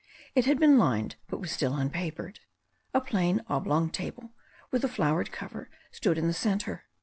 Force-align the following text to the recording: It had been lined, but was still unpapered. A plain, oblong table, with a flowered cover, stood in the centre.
It 0.33 0.45
had 0.45 0.59
been 0.59 0.79
lined, 0.79 1.15
but 1.27 1.39
was 1.39 1.51
still 1.51 1.75
unpapered. 1.75 2.39
A 2.91 2.99
plain, 2.99 3.43
oblong 3.47 3.91
table, 3.91 4.31
with 4.71 4.83
a 4.83 4.87
flowered 4.89 5.31
cover, 5.31 5.69
stood 5.91 6.17
in 6.17 6.25
the 6.25 6.33
centre. 6.33 6.85